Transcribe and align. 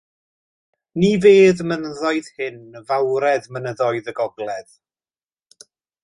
Ni 1.01 1.09
fedd 1.25 1.59
y 1.65 1.67
mynyddoedd 1.71 2.31
hyn 2.39 2.57
fawredd 2.91 3.45
mynyddoedd 3.57 4.09
y 4.13 4.15
gogledd. 4.21 4.73